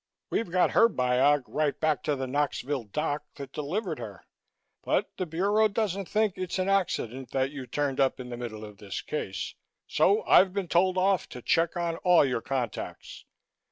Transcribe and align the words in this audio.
We've 0.31 0.49
got 0.49 0.71
her 0.71 0.89
biog 0.89 1.43
right 1.45 1.79
back 1.79 2.01
to 2.05 2.15
the 2.15 2.25
Knoxville 2.25 2.85
doc 2.85 3.23
that 3.35 3.53
delivered 3.53 3.99
her. 3.99 4.25
But 4.81 5.15
the 5.17 5.27
Bureau 5.27 5.67
doesn't 5.67 6.09
think 6.09 6.33
it's 6.39 6.57
an 6.57 6.67
accident 6.67 7.29
that 7.33 7.51
you 7.51 7.67
turned 7.67 7.99
up 7.99 8.19
in 8.19 8.29
the 8.29 8.37
middle 8.37 8.65
of 8.65 8.79
this 8.79 8.99
case, 9.03 9.53
so 9.85 10.23
I've 10.23 10.53
been 10.53 10.67
told 10.69 10.97
off 10.97 11.29
to 11.29 11.41
check 11.43 11.77
on 11.77 11.97
all 11.97 12.25
your 12.25 12.41
contacts. 12.41 13.25